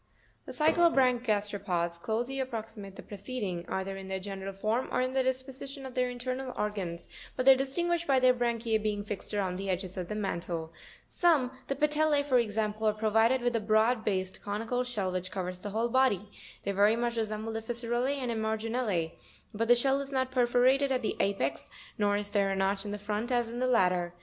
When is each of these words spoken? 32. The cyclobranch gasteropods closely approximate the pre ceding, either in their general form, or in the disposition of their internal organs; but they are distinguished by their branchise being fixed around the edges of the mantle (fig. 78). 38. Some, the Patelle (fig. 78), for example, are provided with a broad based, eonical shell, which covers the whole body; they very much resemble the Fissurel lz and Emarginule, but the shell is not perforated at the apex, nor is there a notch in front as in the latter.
32. 0.47 0.51
The 0.51 0.65
cyclobranch 0.91 1.23
gasteropods 1.27 2.01
closely 2.01 2.39
approximate 2.39 2.95
the 2.95 3.03
pre 3.03 3.17
ceding, 3.17 3.69
either 3.69 3.95
in 3.97 4.07
their 4.07 4.19
general 4.19 4.51
form, 4.51 4.87
or 4.91 4.99
in 4.99 5.13
the 5.13 5.21
disposition 5.21 5.85
of 5.85 5.93
their 5.93 6.09
internal 6.09 6.55
organs; 6.57 7.07
but 7.35 7.45
they 7.45 7.53
are 7.53 7.55
distinguished 7.55 8.07
by 8.07 8.19
their 8.19 8.33
branchise 8.33 8.81
being 8.81 9.03
fixed 9.03 9.31
around 9.31 9.57
the 9.57 9.69
edges 9.69 9.97
of 9.97 10.07
the 10.07 10.15
mantle 10.15 10.69
(fig. 11.05 11.11
78). 11.11 11.49
38. 11.51 11.53
Some, 11.53 11.59
the 11.67 11.75
Patelle 11.75 12.11
(fig. 12.13 12.23
78), 12.23 12.25
for 12.29 12.37
example, 12.39 12.87
are 12.87 12.93
provided 12.93 13.41
with 13.43 13.55
a 13.55 13.59
broad 13.59 14.03
based, 14.03 14.41
eonical 14.41 14.83
shell, 14.83 15.11
which 15.11 15.29
covers 15.31 15.61
the 15.61 15.69
whole 15.69 15.89
body; 15.89 16.31
they 16.63 16.71
very 16.71 16.95
much 16.95 17.15
resemble 17.15 17.53
the 17.53 17.61
Fissurel 17.61 18.01
lz 18.03 18.17
and 18.17 18.31
Emarginule, 18.31 19.11
but 19.53 19.67
the 19.67 19.75
shell 19.75 20.01
is 20.01 20.11
not 20.11 20.31
perforated 20.31 20.91
at 20.91 21.03
the 21.03 21.15
apex, 21.19 21.69
nor 21.99 22.15
is 22.17 22.31
there 22.31 22.49
a 22.49 22.55
notch 22.55 22.85
in 22.85 22.97
front 22.97 23.31
as 23.31 23.51
in 23.51 23.59
the 23.59 23.67
latter. 23.67 24.15